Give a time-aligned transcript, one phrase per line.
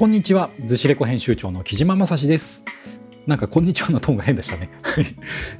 [0.00, 2.64] こんにちは、ずしレコ編集長の木島正史です。
[3.26, 4.70] なんかこんにちはのトーンが変でしたね。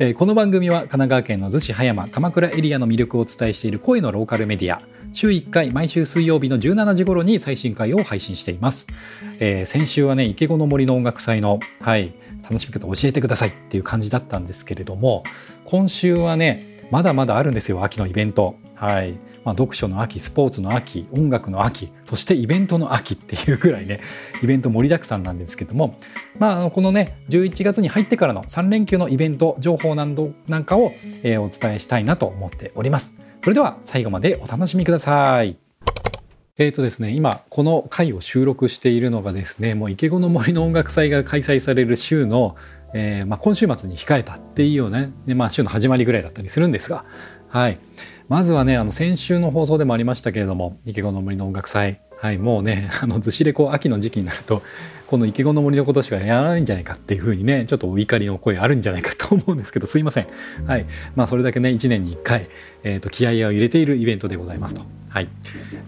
[0.01, 4.81] えー、この番組は神奈川県の逗子葉山鎌倉エリアの魅力をお伝えしている声のローカルメディア
[5.13, 8.87] 週1回毎週水曜日の17時頃に最新回を配信しています。
[9.41, 15.23] えー、先週はね池子の森の音楽祭の、はい、楽しみ方教えてくださいっていう感じだったんですけれども
[15.67, 18.57] 今週はねまだまだあるんですよ秋のイベント。
[18.81, 19.13] はい
[19.45, 24.01] まあ、読書の秋スポーツの秋音楽の秋そしてイベントの秋っていうぐらいね
[24.43, 25.99] イベント盛りだくさんなんですけども、
[26.39, 33.15] まあ、このね11月に入ってからの3連休のイベント情報などなんかを、えー、お伝えしたいなと思っております。
[33.45, 35.59] それでは最後までお楽しみください。
[36.57, 42.57] えーとですね、今この回を収録しているのがですねもう池子の森の音楽祭が開催される週の、
[42.95, 47.05] えーまあ、今週末に控えたっていうような、ね、まあ、週の始まりぐらいだったりするんですが、
[47.49, 47.79] はい、
[48.31, 52.01] まずはねあの先週の放送でもありましたけれども池子の森の音楽祭。
[52.17, 54.63] はいもうねあのずしれこう秋の時期になると
[55.11, 60.29] この池子の森のことしかやらないんじゃないかっていうふうにねちょっとお怒りの声あるんじゃないかと思うんですけどすいません。
[60.67, 60.87] はい。
[61.17, 62.49] まあそれだけね1年に1回、
[62.85, 64.83] えーと、気合を入れているイベントでございますと。
[65.09, 65.29] はい、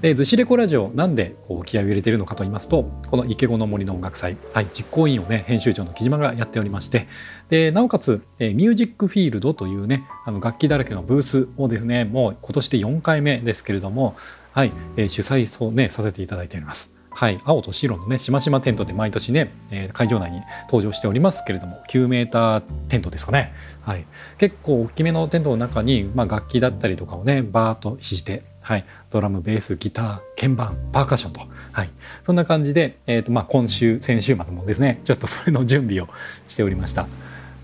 [0.00, 7.06] でずしレコラジオなんでこう気合を入れているのかと言いますとこの池子の森の音楽祭、はい、実行委員をね編集長の木島がやっておりまして。
[7.48, 14.16] でなおかつ、えー、ミュージックフィールドというねあの楽器だらけのブースをですねもう今年で4回目ですけれども
[14.50, 17.01] はい、えー、主催をねさせていただいております。
[17.14, 24.04] はい、青と白のねしましまテントで毎年ね、えー、会場内に登場しておりますけれども9メーターテントですかね、はい、
[24.38, 31.40] 結構大きめのテントの中に、まあ、楽器だったりとかをねバーッと敷いて、はい、ドラムベースギター鍵盤パーカッションと、
[31.72, 31.90] はい、
[32.24, 36.08] そんな感じで、えーとまあ、今週先週末もですねちょっとそれの準備を
[36.48, 37.06] しておりました。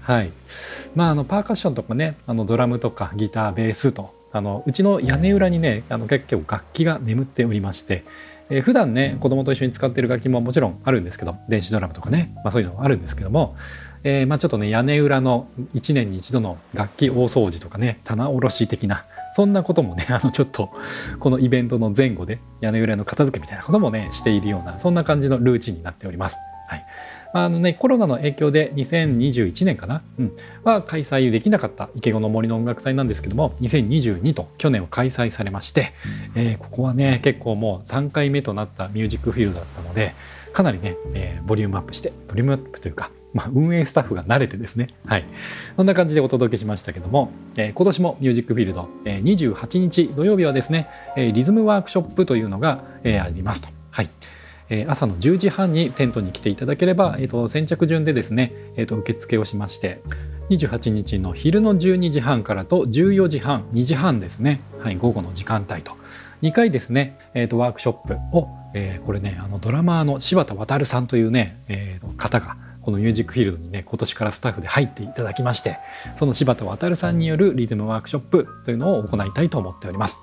[0.02, 0.30] はい。
[0.94, 8.04] まあ、あのパーカッションとかねあのドラムとかギターベースとあのうちの屋根裏にねあの結構楽器が眠っておりまして
[8.50, 13.56] えー、普段ね子供と一緒に使ってる楽器ももちろんあるんですけど電子ドラムとかね、まあ、そういうのもあるんですけども、
[14.04, 20.70] えー、まあちょっとね屋根裏の1年に1度の楽器大掃除とかね棚卸し的なそんなこともね あのちょっと
[21.18, 26.38] このイベントの前後で屋根裏の片付けみたいなこともねしているようなそんな感じのルーチンになっております。
[27.32, 35.92] あのね、コロナの影響で2021年かな、うん、は開催できなかった池子の森の音楽祭なんですけども2022と去年は開催されまして、
[36.34, 40.12] えー、ここはね結構もう3回目となったミュージックフィールドだったので
[40.52, 45.24] かなりね、えー、ボリュームアップしてボリュームアップというか、まあ、運営スタッフが慣れてですね、はい、
[45.76, 53.68] そんな感じでお届けしましたけども、えー、今年もミュージックフィールド、えー、28日土曜日はですね、えー、リズムワークショップというのが、えー、ありますと。
[53.90, 54.08] はい。
[54.70, 60.00] え朝の10時半にテントに来ていただければ、えー、と先着順でですね、えー、と受付をしまして
[60.50, 65.92] 28日の昼の12時半からと14時半2時半ですね、はい、午後の時間帯と。
[66.42, 75.78] 2回ですね、えー、とワークショップを、えー、これねあのドラマーの柴田渉さんというね、えー、方がこのミュージックフィールドにね今年からスタッフで入っていただきまして
[76.16, 80.20] その柴田渉さんによるリズムワークショップというのを行いたいと思っております。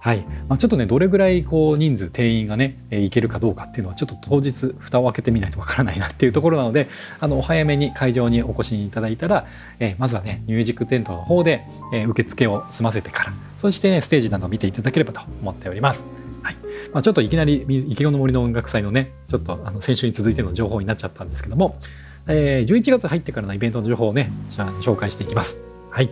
[0.00, 6.88] はいまあ、ちょっとねどれぐらいこう人数定員がね、えー、いけるかどうかっていうのはちょっと当日蓋を開けてみないとわからないなっていうところなので
[7.20, 9.46] あのお早めに会場にお越しいただいたら、
[9.78, 16.08] え、まずはねミュージックテントの方で、え、受付を済ませてからそして、ね、ステージなどを見ていただければと思っております。
[16.42, 16.56] はい
[16.94, 21.76] まあ、ちょっといきなり池子の森の音楽祭のねちょっとあの先週に続いての情報になっちゃったんですけども、
[22.26, 24.32] えー、11月入ってからのイベントの情報をね
[24.80, 25.62] 紹介していきます。
[25.90, 26.10] はい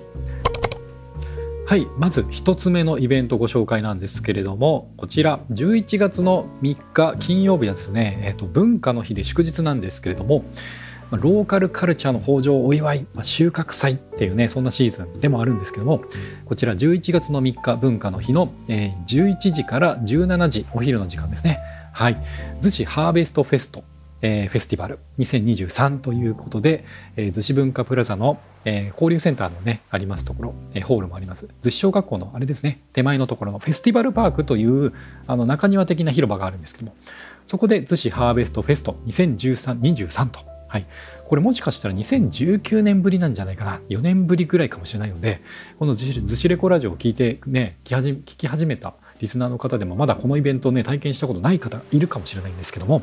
[1.69, 10.47] はいまず1つ目のイベントご紹介なんですけれどもこちら11月の3日金曜日はですね、えーと、文化の日で祝日なんですけれども
[11.11, 16.03] ローカルカルチャーの豊穣お祝い、収穫祭っていうねそんなシーズンでもあるんですけども
[16.47, 21.61] こちら11月の3日文化の日の、え、11時から17時お昼の時間ですね。
[21.93, 22.17] はい。
[22.62, 23.85] 逗子ハーベストフェスト。
[24.23, 26.84] えー、フェスティバル2023ということで、
[27.17, 31.49] えー、逗子文化プラザの、えー、交流センターのねありますところ、えー、ホールもあります。
[31.62, 34.93] 逗子小学校のあれですね手前のところのフェスティバルパークという
[35.27, 36.97] あの中庭的な広場があるんですけども
[37.47, 40.87] そこで逗子ハーベストフェスト2013と、はい、
[41.26, 43.81] これもしかしたら2019年ぶりなんじゃないかな。
[43.88, 45.41] 4年ぶりぐらいかもしれないので
[45.79, 53.03] この逗子レコラジオを聞いてね聞き始めたリスナーの方でもまだこのイベントをね体験したことない方いるかもしれないんですけども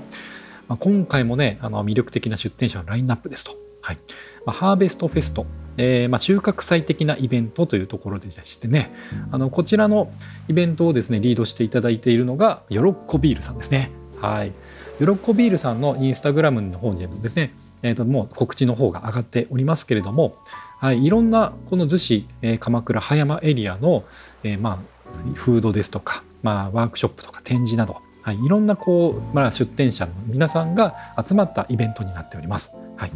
[0.67, 3.55] まあ、今回もねあの魅力的な出展者のラインナップですと。
[3.81, 3.97] はい。
[4.45, 5.45] まあ、ハーベストフェスト、
[5.77, 8.93] えーまあ、収穫祭的なイベントというところでしてね。
[9.31, 10.11] あのこちらの
[10.47, 13.91] イベントをですねリードしていただいているのがヨロッコビールさんですね。
[14.19, 14.53] はい、
[14.99, 17.53] ヨロッコビールさんのインスタグラムの方にもですね、
[17.83, 20.37] えー、ともう告知の方が上がっておりますけれども、
[20.79, 24.03] はい、いろんなこの逗子、えー、鎌倉葉山エリアの、
[24.43, 24.95] えー、まあ
[25.35, 32.75] フードですとか、まあ、ワークショップとか展示などはい、いろんなこう、まあ、出店者の皆さんが集まったイベントになっております。
[32.95, 33.11] はい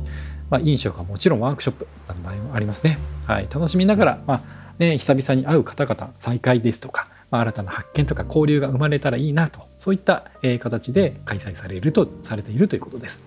[0.52, 3.00] まあ、飲食はもちろんワークショップなどもありますね。
[3.26, 4.42] はい、楽しみながら、まあ
[4.78, 13.24] ね、久々に会う方々再会ですとか、まあ、新たな発見とか交流が生まれたらいいなとそういった、えー、形で開催されるとされているということです。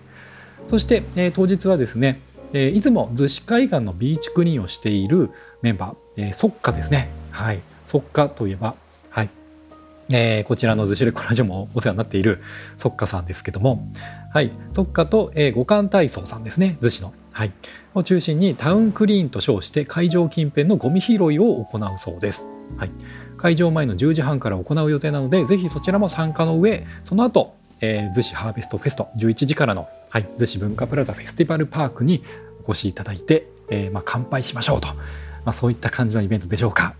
[0.69, 2.21] そして、えー、当日はですね、
[2.53, 5.31] えー、いつも逗子海岸のビーチクリーンをしている
[5.61, 7.09] メンバー、えー、ソッカですね。
[7.31, 8.75] はい、ソッカといえば、
[10.09, 12.39] えー、こちらの逗子レコラジオもお世話になっている
[12.77, 13.87] ソッカさんですけども、
[14.33, 17.13] はい、ソッカと、えー、五感体操さんですね、逗子の。
[17.31, 17.51] はい、
[17.95, 22.45] を中心にタウンクリーンと称して会場近辺のゴミ拾いを行うそうです。
[22.77, 22.91] はい、
[23.37, 32.23] 会場前の10時半から行う予定なのでぜひそちらも参加の上その後、えー、逗子ハーベストフェスト11時からの、はい、逗子文化プラザフェスティバルパークに
[32.65, 34.95] お越しいただいて、えー、まあ、乾杯しましょうと、ま
[35.47, 36.95] あ、そういった感じのイベントでしょうか。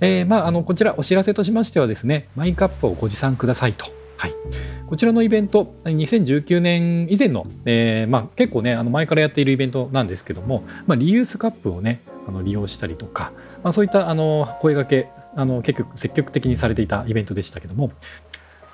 [0.00, 3.86] えー、まあ、あのこちらお知らせとしましてはですねマイカップをご持参くださいと。
[4.16, 4.32] はい、
[4.88, 17.92] こちらのイベント2019年以前の、えーまあ、結構ねあの前からやっているイベントなんですけども、まあ、リユースカップをねあの利用したりとか、まあ、そういったあの声がけあの結局積極的にされていたイベントでしたけども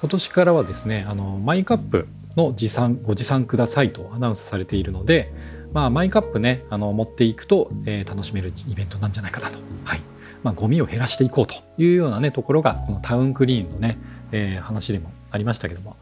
[0.01, 5.31] 今年からはですねあのマイカップの持参ご持参くださいとアナウンスされているので、
[5.75, 10.01] まあ、マイカップねあの持っていくと、えー、楽しめるイベントなんじゃないかなと、はい。
[10.45, 13.99] まあ、ゴミを減らしていこうというようなねところがこのタウンクリーンのね、
[14.31, 15.97] えー、話でもありましたけども、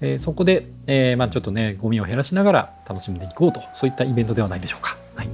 [0.00, 4.96] えー、そこで、えー、まあ、ちょっとねゴミを減らしながら楽しんでいこうとそういったイベントではないでしょうか。
[5.14, 5.28] はい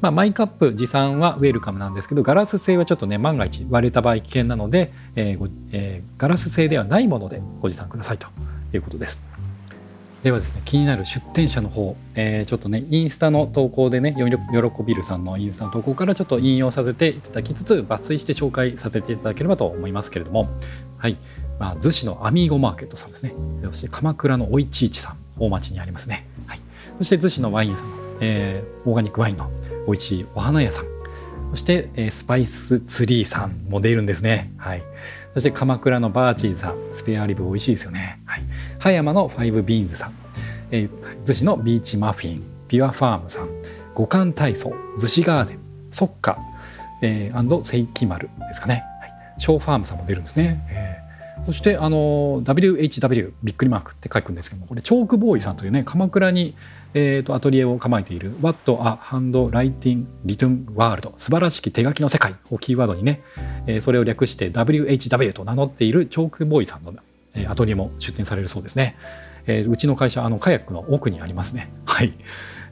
[0.00, 8.26] まあ、マイカップ持参はウェルカムなんですけどガラス製はちょっとね万が一割れた場合危険なので、えーえー、ガラス製ではないものでご持参くださいと
[8.72, 9.29] いうことです。
[10.22, 20.48] ではですね気になる出店者の方、えー、ちょっとねインスタの投稿でねよろこビルさんのインスタの投稿からちょっと引用させていただきつつ抜粋して紹介させていただければと思いますけれども
[20.98, 21.16] はい
[21.60, 23.34] まあ、逗子のアミーゴマーケットさんですね。
[23.64, 26.26] そして鎌倉のおいちいちさん、大町にありますね。
[26.46, 26.60] はい、
[26.96, 27.88] そして逗子のワインさん、
[28.20, 29.50] えー、オーガニックワインの
[29.86, 30.86] おいちいお花屋さん。
[31.50, 34.50] そして、えー、スパイスツリーさんも出るんですね。
[34.56, 34.82] はい。
[35.34, 38.20] そして鎌倉のバーチーさん、スペアリブ美味しいですよね。
[38.24, 38.42] はい。
[38.80, 40.12] 葉山のファイブビーンズさん、
[40.70, 43.48] えー、逗子のビーチマフィン、ピュアファームさん、
[43.94, 45.58] 五感体操、逗子ガーデン、
[45.90, 46.38] ソッカ、
[47.02, 48.82] えー、セイキマルですかね。
[49.00, 49.12] はい。
[49.38, 50.66] ショーファームさんも出るんですね。
[50.70, 51.00] えー
[51.46, 56.54] そしてあの WHW びっくりマークって書くんですけどもこれチョークボーイさんというね鎌倉に、
[56.94, 63.22] えーと、アトリエを構えている What a Hand Writing Written World 素晴らしき手書きの世界をキーワードにね、
[63.66, 66.92] えー、それを略して WHW と名乗っているチョークボーイさんの、
[67.34, 68.96] え、アトリエも出展されるそうですね、
[69.46, 71.70] えー、うちの会社あのカヤックの奥にありますね。
[71.84, 72.12] はい。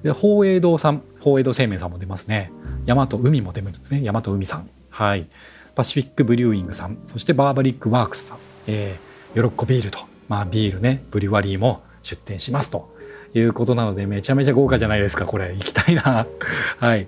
[0.02, 2.52] で宝永堂さん宝永堂製麺さんも出ますね。
[2.86, 4.02] 大和海も出るんですね。
[4.02, 4.68] 大和海さん。
[4.90, 5.26] はい。
[5.74, 6.98] パシフィックブリューイングさん。
[7.06, 8.38] そしてバーバリックワークスさん。
[8.66, 11.02] えー、喜ビールと、まあ、ビールね。
[11.10, 12.96] ブリュワリーも出店しますと。
[13.34, 15.52] いうことなのでめちゃめちゃ豪華じゃないですかこれ。
[15.54, 16.26] 行きたいな。
[16.78, 17.06] はい。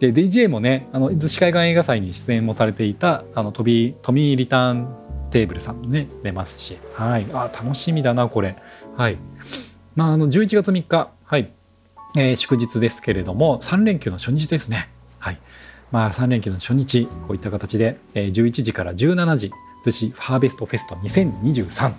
[0.00, 4.88] で DJ もねあの逗子海岸映画祭に出演もされていたあのトビトミー・リターン
[5.32, 6.78] テーブルさんもね出ますし。
[6.94, 7.26] はい。
[7.32, 8.56] あ楽しみだなこれ。
[8.96, 9.16] はい。
[9.96, 11.10] まああの11月3日。
[11.24, 11.50] はい。
[12.16, 14.88] えー、祝日ですけれども3連休の初日ですね。
[15.18, 15.38] はい。
[15.90, 17.06] まあ3連休の初日。
[17.26, 19.50] こういった形で、えー、11時から17時
[19.82, 21.92] 逗子ハーベストフェスト2023、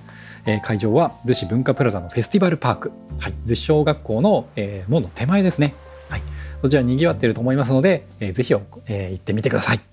[0.45, 5.75] えー、会場は逗子文化プラザのフェスティバルパーク、はい、逗子小学校の、えー、門の手前ですね、
[6.09, 6.21] はい、
[6.61, 8.53] そちらにぎわっていると思いますので、えー、ぜひ、
[8.87, 9.92] えー、行ってみてください。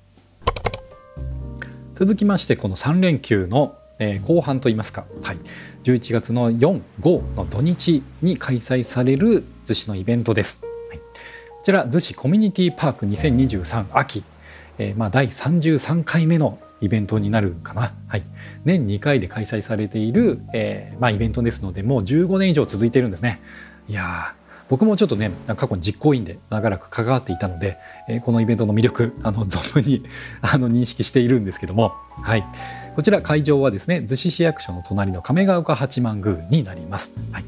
[2.00, 3.76] 続きましてこの3連休の、
[4.26, 5.38] 後半といいますか、はい、
[5.84, 11.04] 11月の4、5の土日に開催される逗子のイベントです、はい、こ
[11.62, 14.24] ちら逗子コミュニティパーク2023秋、
[14.78, 17.92] えーまあ、第33回目のイベントになるかな。
[18.08, 18.22] はい、
[18.64, 23.42] 年2回で開催されている、えーまあ、イベントですのでもう15年以上続いているんですね。
[23.90, 24.34] いや
[24.70, 27.76] 僕もちょっとね過去に実行委員で長らく関わっていたので、
[28.08, 30.04] え、このイベントの魅力あの存分に
[30.40, 32.44] あの認識しているんですけども、はい、
[32.94, 37.14] こちら会場はですね逗子市役所の隣の亀ヶ丘八幡宮になります。
[37.32, 37.44] はい、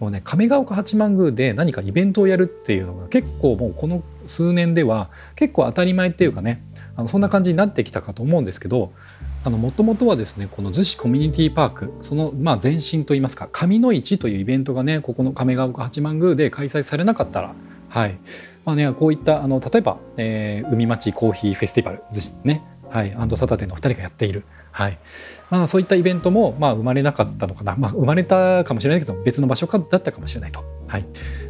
[0.00, 6.60] もうね亀ヶ丘八幡宮で何かイベントをやるっていうのが結構もうこの数年では結構当たり前っていうかね
[6.96, 8.92] あのそんな感じになってきたかと思うんですけど
[9.44, 17.54] もともとはですねこの逗子コミュニティパークそのまあ前身といいますか上の市というイベントがねここの亀ヶ丘八幡宮で開催されなかったら
[17.88, 18.18] はい。
[18.64, 23.12] まあねこういったあの例えば、えー、海町コーヒーフェスティバル逗子ねはい。
[23.14, 24.98] アンドサタデーの2人がやっているはい。
[25.50, 30.64] まあ、そういったイベントも、まあ、生まれなかったのかな、まあ、生まれたかもしれないけど別の場所だったかもしれないと。
[30.94, 31.06] はい、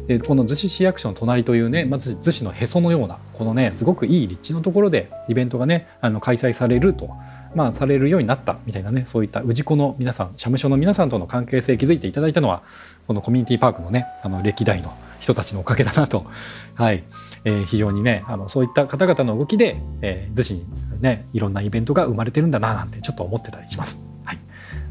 [0.07, 7.11] でこの逗子市役所の隣というねまず逗子のへそのようなこのねすごくいい立地のところでイベントがねあの開催されると
[7.53, 12.63] まあ、されるようになったみたいなねそういった氏子の皆さん社務所の皆さんとの関係性築いていただいたのは
[13.07, 16.25] このコミュニティパークのねあの歴代の人たちのおかげだなと、
[16.75, 17.03] はい。
[17.45, 20.65] えー、非常にねあのそういった方々の動きで、えー、逗子に
[20.99, 24.14] ねいろんなイベントが生まれてるんだななんてちょっと思ってたりします。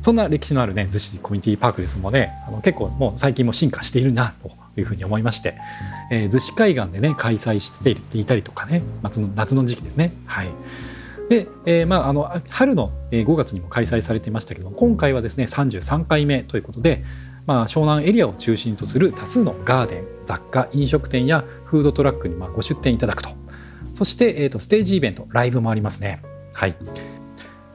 [0.05, 2.31] そんな歴史のあるね逗子コミュニティパークですもんね。
[2.47, 5.57] あの結構もう最近も進化しているなというふうに思いまして、
[6.11, 10.13] えー、逗子海岸でね開催していたりとかね夏の夏の時期ですね。
[10.27, 10.49] はい。
[11.31, 17.03] で、えー、まあ、あの春の5月にも開催されていましたけど今回はですね33回目ということで、
[17.47, 23.31] まあ、湘南エリアを中心とする多数のガーデン雑貨飲食店やフードトラックにまご出店いただくと。
[23.95, 26.21] そして、えーと、ステージイベントライブもありますね。
[26.53, 26.75] はい。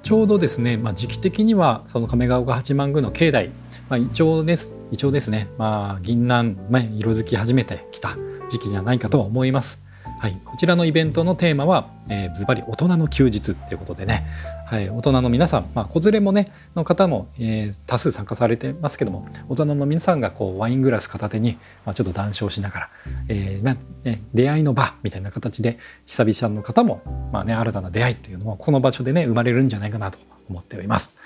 [0.09, 3.51] ちょうどですね、まあ、時期的にはその亀ヶ丘八幡宮の境内、
[3.89, 8.17] まあ、イチョウですイチョウですね、まあ、銀杏、まあ、色づき始めてきた
[8.49, 9.83] 時期じゃないかと思います。
[10.19, 14.25] はい、こちらのイベントのテーマは、えー、ズバリ大人の休日ということでね、
[14.69, 21.57] はい、大人の皆さん、まあ、子連れもねの方も、えー、多数参加されてますけども大人の皆さんがこうワイングラス片手に、
[21.87, 22.89] まあ、ちょっと談笑しながら、
[23.29, 27.01] えーまあね、出会いの場みたいな形で久々の方も、
[27.33, 31.17] まあね、新たな出会いっていうのもこの場所でね生まれるんじゃないかなと思っております。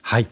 [0.00, 0.28] はい、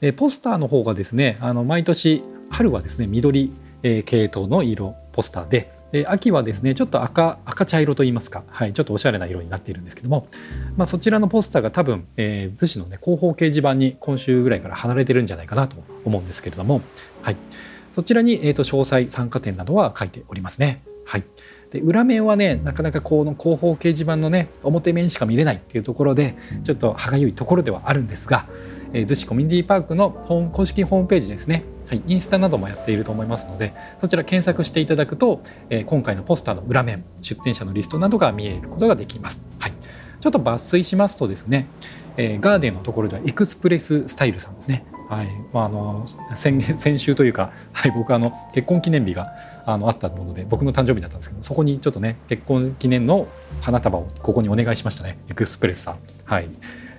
[0.00, 3.52] えー、ポスターの方がですねあの毎年春はですね緑、
[3.82, 10.26] えー、系統の色ポスターでで秋はですねちょっと赤赤茶色といいますか、はい、ちょっとおしゃれな色になっているんですけども、
[10.76, 16.80] まあ、そちらのポスターが多分、えー、逗子のね広報掲示板に今週ぐらいから離れてるんじゃないかなと思うんですけれども、
[17.22, 17.36] はい、
[17.92, 20.82] そちらに、えーと、詳細参加点などは書いておりますね。
[21.06, 21.24] はい、
[21.70, 26.34] で裏面はねなかなかこの広報掲示板のね表面しか見れないっていうところで
[26.64, 28.48] ちょっと歯がゆいところではあるんですが、
[28.92, 30.10] えー、逗子コミュニティパークの
[30.52, 31.62] 公式ホームページですね。
[31.88, 39.44] はい、インスタなどもやっていると思いますのでそちら検索していただくと、えー、今回のポスターの裏面出展者のリストなどが見えることができます。
[39.58, 39.72] はい、
[40.20, 41.66] ちょっと抜粋しますとですね、
[42.16, 44.86] えー、ガーデンのところではエクスプレススタイルさんですね。
[45.08, 49.34] はいまあ、あの先先週というか、はい、僕あの結婚記念日が
[49.66, 53.28] あのあったもので僕の誕生日だったんですけどそこにちょっとね結婚記念の
[53.60, 55.98] 花束をここにお願いしましたねエクスプレスさん。
[56.24, 56.48] はい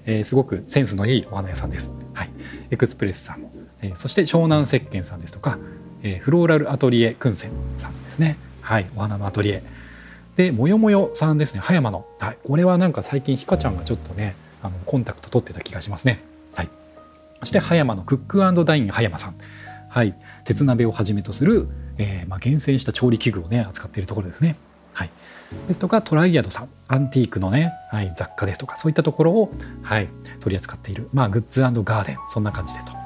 [0.06, 1.96] えー、すごくセンスのいいお花屋さんです。
[2.13, 2.30] はい、
[2.70, 5.58] エクスプレスさんえそして湘南石鹸さんですとか、
[6.03, 8.38] えフローラルアトリエ燻製さんですね。
[8.62, 9.63] はいお花のアトリエ。
[10.36, 11.62] でもよもよさんですね。
[11.62, 16.24] 葉山の、はい、これはなんか最近ひかちゃんがちょっとねあのコンタクト取ってた気がしますね。
[16.53, 16.70] はい。
[17.39, 19.36] そして葉山のクックダイン葉山さん。
[19.89, 20.15] はい。
[20.44, 21.67] 鉄鍋をはじめとする、
[21.98, 24.55] えー、まあ、厳選した調理器具をね扱っているところですね。
[24.94, 25.10] はい。
[25.67, 26.70] ですとかトライアドさん。
[26.88, 29.51] アンティークのね、はい、雑貨ですとかそういったところを、
[29.84, 32.17] はい、取り扱っている、まあ、グッズガーデン。
[32.27, 33.04] そんな感じですと。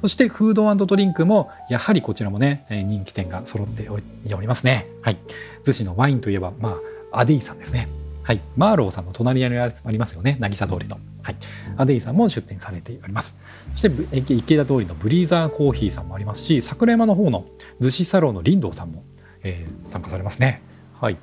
[0.00, 3.98] そしてフードドリンクもやはりこちらもね人気店が揃ってお
[4.40, 4.86] りますね。
[5.02, 5.18] はい。
[5.64, 6.76] 逗子のワインといえばま
[7.12, 7.88] あアデイさんですね。
[8.22, 10.36] はい、マーローさんの隣にありますよね。
[10.38, 11.36] 渚通りの、はい、
[11.76, 13.38] アデイさんも出店されております。
[13.72, 17.46] そして池田通りのブリーザーコーヒーさんもありますし桜山の方の
[17.80, 19.02] 逗子サロンの林道さんも、
[19.42, 20.62] えー、参加されますね。
[21.00, 21.16] はい。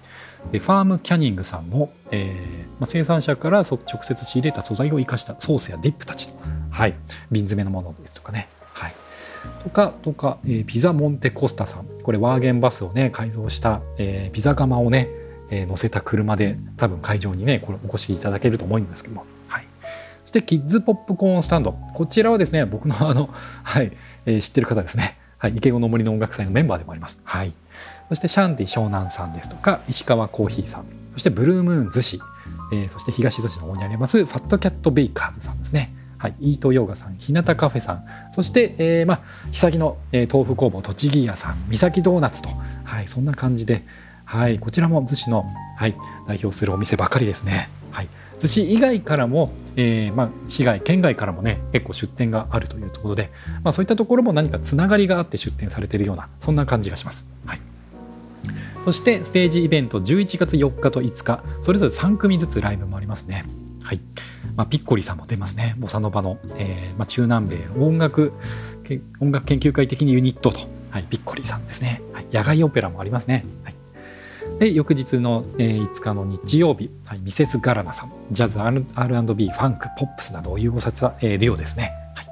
[0.51, 6.33] でファームキャニングさんも、えーまあ、生産者から直接仕入れた素材を生かしたソースやディップたちの、
[6.71, 6.93] はい、
[7.31, 8.49] 瓶詰めのものですとかね。
[9.63, 11.85] とか、とか、えー、ピザモンテコスタさん。
[12.03, 15.09] これワーゲンバスをね、改造した、えー、ピザ窯をね、
[15.49, 19.25] えー、乗せた車で多分会場にね、これお越しいただけると思うんですけども。
[19.47, 19.65] はい。
[20.23, 21.73] そしてキッズポップコーンスタンド。
[21.93, 23.29] こちらはですね、僕のあの、
[23.63, 23.91] はい、
[24.25, 25.17] えー、知ってる方ですね。
[25.37, 25.55] はい。
[25.55, 27.19] 池子の森の音楽祭のメンバーでもあります。
[27.23, 27.53] はい。
[28.09, 30.85] そしてシャンティ湘南さんですとか、石川コーヒーさん。
[31.13, 32.21] そしてブルームーン逗子。
[32.71, 35.93] えー、そして東逗子の方にありますファットキャットベイカーズさんですね。
[36.17, 39.21] はい、イートヨガさん、日向カフェさん、そして、えー、まあ、
[39.51, 42.49] 久の、えー、豆腐工房栃木屋さん、三崎ドーナツと、
[42.83, 43.83] はい、そんな感じで、
[44.25, 45.45] はい、こちらも逗子の、
[45.77, 45.95] はい、
[46.27, 47.69] 代表するお店ばかりですね。
[47.91, 48.09] はい、
[48.39, 53.31] 逗子以外からも、えーまあ、市外、県外からもね、結構出店があるというところで、
[53.63, 57.27] まあ、そういったところも何かつながりがあって出店されているような、そんな感じがします。
[57.45, 57.61] はい
[58.87, 63.43] そしてステージイベント11月4日と5日それぞれ3組ずつライブもありますね。
[63.87, 64.01] はい、
[64.57, 65.73] まあ、ピッコリさんも出ますね。
[65.77, 68.33] ボサノバの、えーまあ、中南米音楽
[69.21, 70.59] 音楽研究会的にユニットと、
[70.91, 78.11] はい、ピッコリさんですね、はい、野外オペラもありますね、はい、で翌日の、えー、5日の日曜日、はい、ミセス・ガラナさん。
[78.29, 82.25] ジャズ R&B ファンクポップスなどを融合させた、えー、デュオですね、はい、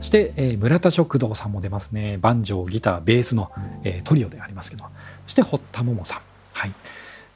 [0.00, 2.18] そして、えー、村田食堂さんも出ますね。
[2.18, 3.50] バンジョーギターベースの、
[3.84, 4.84] えー、トリオでありますけど。
[5.24, 6.20] そして堀田桃さん。
[6.52, 6.72] はい。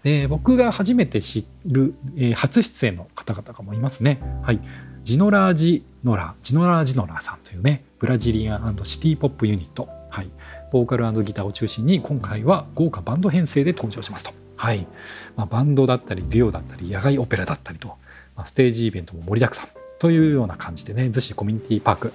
[0.04, 4.20] で僕が初めて知る、えー、初出演の方々がもいますね。
[4.42, 4.60] はい、
[5.02, 10.30] ジノラージノラジノラージノラさんというねブラジリアンシティポップユニット、はい、
[10.70, 14.32] ボーカルギターを中心に今回は豪華バンド編成で登場しますと。
[14.56, 14.86] はい
[15.36, 17.88] まあ、バンドだったりデュオだったり野外オペラだったりと、
[18.36, 19.68] まあ、ステージイベントも盛りだくさん。
[19.98, 22.12] というような感じでね逗子コミュニティパーク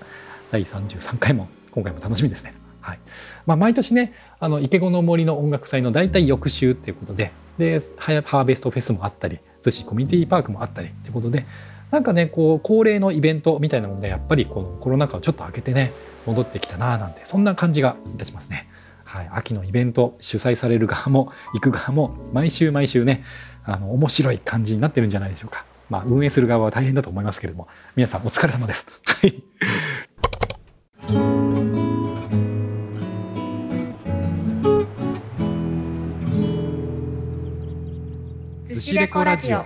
[0.52, 2.54] 第33回も今回も楽しみですね。
[2.82, 3.00] はい
[3.48, 11.46] まあ、毎年ねあの池子の森の音楽祭の大体翌週っていうことででハーベストフェスもあったり逗子コミュニティパークもあったりってことで
[11.92, 15.92] なんかねこう恒例のイベントみたいなものでやっぱりこのコロナ禍をちょっと開けてね
[16.26, 18.68] 戻ってきたななんてそんな感じがいたしますね。
[19.06, 23.24] はい、秋のイベント主催される側も行く側も毎週毎週ね
[23.64, 25.66] あの面白い感じになってるんじゃないでしょうか。
[25.90, 29.02] まあ運営する側は大変だと思いますけれども皆さんお疲れ様です。
[29.04, 29.44] はい。
[38.80, 39.66] 寿司レコラジオ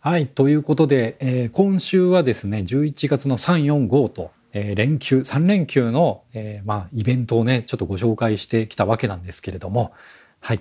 [0.00, 0.26] はい。
[0.26, 9.92] ということで、えー、今週はですね、11月の3、4、5と、えー、連休、3連休の、えー、まあ、イベントをね、ちょっとご紹介してきたわけなんですけれども、
[10.40, 10.60] はい。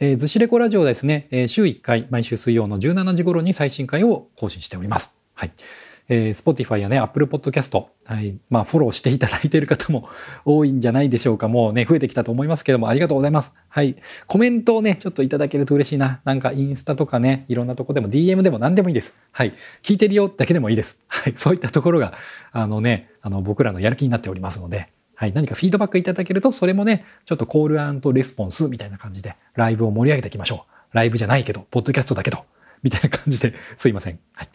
[0.00, 5.16] えー、ずしレコラジオですね、えー、週1回、毎週水曜の17時頃に最新回を更新しております。
[5.34, 5.52] はい。
[6.08, 10.08] えー、Spotify やね、Apple Podcast、はい、まあ、フォローしていただいている方も
[10.44, 11.48] 多いんじゃないでしょうか。
[11.48, 13.52] もうね、増えてきたと思いますけども、ありがとうございます。
[13.68, 13.96] はい。
[14.26, 16.20] コメントをね、ちょっといただけると嬉しいな。
[16.24, 19.18] なんか、インスタとかね、いろんなとこでも DM でも何でもいいです。
[19.30, 19.54] はい。
[19.82, 21.00] 聞いてるよだけでもいいです。
[21.06, 21.34] はい。
[21.38, 22.14] そういったところが、
[22.52, 30.96] あのね、あの、僕らのやる気になっておりますので、はい、何かフィードバックいただけると、それもね、ちょっとコールレスポンスみたいな感じで、ライブを盛り上げていきましょう。
[30.96, 32.44] ライブじゃないけど、ポッドキャストだけど、
[32.82, 34.18] みたいな感じですいません。
[34.34, 34.48] はい。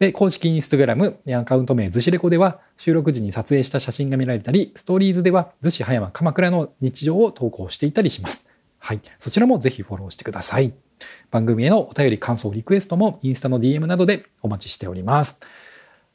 [0.00, 8.50] で、公式インスタグラム、アカウント名、ずしレコでは、収録時に撮影した写真が見られたり、ストーリーズでは、逗子葉山鎌倉の日常を投稿していたりします。
[8.78, 9.00] はい。
[9.18, 10.72] そちらもぜひフォローしてください。
[11.30, 15.38] 番組へのお便り、感想、リクエストも、インスタの DM などでお待ちしております。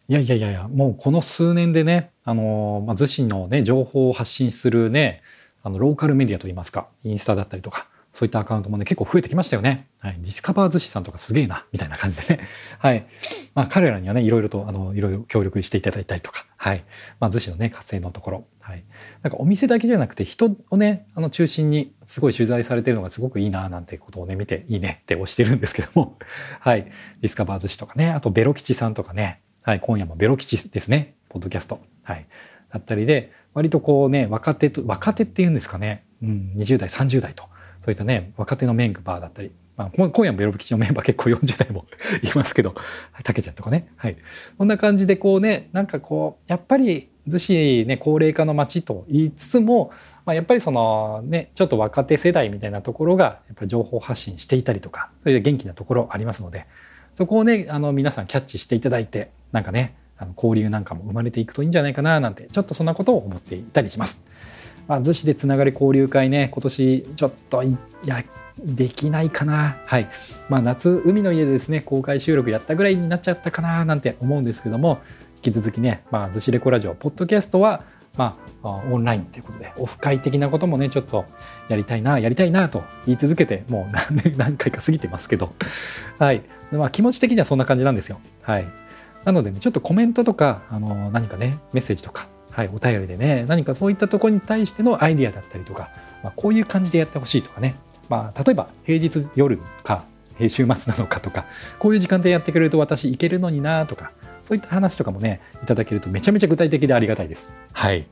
[0.08, 5.22] いやいやいやいや、もうこの数年でね、あの、まあ、逗子のね、情報を発信するね、
[5.62, 9.90] あの、ローカルメディアといいますか、インスタだったりとか、そういったアカウントもね、結構増えてきましたよね。
[10.00, 10.16] はい。
[10.22, 12.48] ディスカバー寿司さんとかすげえな、みたいな感じでね。
[12.80, 13.06] はい。
[13.56, 16.86] まあ、彼らにはね、いろいろと、あの、いろいろ協力していただいたりとか、はい。
[17.20, 18.86] まあ、寿司のね、活性のところ、はい。
[19.22, 26.18] なんかお店だけじゃなくて、人をね、あの、中心にすごい取材されてるのがすごくいいな、なんていうことをね、見ていいねって押してるんですけども、
[26.62, 26.86] はい。
[26.86, 29.82] ディスカバー寿司とかね、あとベロ吉さんとかね、はい。
[29.82, 31.82] 今夜もベロ吉ですね、ポッドキャスト。
[32.04, 32.26] はい。
[32.72, 37.54] だったりで、割とこうね、若手と、若手っていうんですかね、うん、20代、30代と。
[37.86, 41.86] そういったね、若手のメンバーだったり、まあ、今夜もベロブ吉のメンバー結構40代も
[42.24, 42.74] いますけど、
[43.24, 43.90] たけちゃんとかね。
[43.96, 44.18] はい。
[44.58, 49.92] こんな感じでこうね、なんかこう、やっぱり逗子ね、高齢化の街と言いつつも、
[50.26, 56.66] まあ、やっぱりそのね、ちょっと若手世代みたいなところが、やっぱり情報発信していたりとか、それで元気なところありますので、
[57.14, 64.26] そこをね、あの皆さんキャッチしていただいて、なんかね、あの交流なんかも生まれていくといいんじゃないかななんて、ちょっとそんなことを思っていたりします。
[64.88, 68.24] まあ、逗子でつながり交流会ね、今年ちょっといや、
[68.60, 69.78] できないかな。
[69.86, 70.08] はい。
[70.50, 75.00] まあ、夏、海の家でですね、公開収録やったぐらいになっちゃったかななんて思うんですけども、
[75.38, 77.84] 引き続きね、まあ、逗子レコラジオ、ポッドキャストは、
[78.18, 81.26] まあ、オンラインということで、オフ会的なこともね、ちょっと
[81.68, 85.54] やりたいな、やりたいなと言い続けて、もう 何年、何回か過ぎてますけど、
[86.18, 86.42] はい。
[86.72, 88.20] まあ、気持ち的にはそんな感じなんですよ。
[88.42, 88.68] はい。
[89.26, 95.90] なのでね、ちょっとコメントとか、あの、何かね、メッセージとか、はい、お便りでね、何かそういったところに対してのアイディアだったりとか、
[96.24, 97.76] まあ、こういう感じでやってほしいとかね、
[98.08, 100.06] まあ、例えば平日夜か、
[100.40, 101.48] 週末なのかとか、
[101.80, 104.14] こういう時間でやってくれると私行けるのになとか、
[104.46, 107.50] そういった話とかもね、いただけるとめちゃめちゃ具体的でありがたいです。
[107.74, 108.06] はい。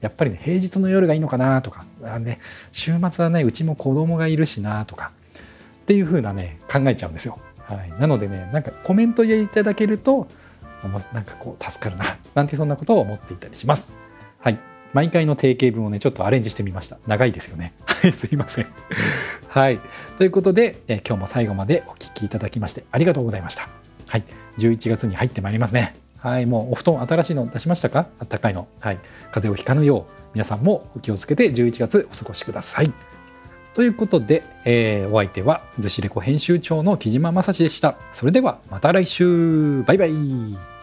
[0.00, 2.40] やっぱりね、平日の夜がいいのかなとか、あね、
[2.72, 5.12] 週末はね、うちも子供がいるしなとか、
[5.82, 7.38] っていう風なね、考えちゃうんですよ。
[7.58, 7.92] はい。
[8.00, 10.26] なのでね、なんかコメントでいただけると、
[10.88, 13.92] なんかこう助かるななんてそんなことを思っていたりします。
[14.38, 14.58] はい。
[14.92, 16.98] 毎回の定型文をね、ちょっとアレンジしてみました。
[17.06, 17.72] 長いですよね。
[17.86, 18.66] はい、すいません。
[19.48, 19.80] はい。
[20.18, 23.68] ということで、え今日も最後までお聴きいただきましてありがとうございました。
[24.06, 24.24] はい。
[24.58, 25.96] 11月に入ってまいりますね。
[26.18, 26.46] はい。
[26.46, 28.06] もうお布団新しいの出しましたか？
[28.20, 28.68] あったかいの。
[28.80, 28.98] はい。
[29.32, 32.92] 風邪をひかぬよう、皆さんもお気をつけて11月お過ごしください。
[33.74, 37.96] ということで、えー、お相手は、ずしレコ編集長の木島正史でした。
[38.12, 40.73] それではまた来週バイバイ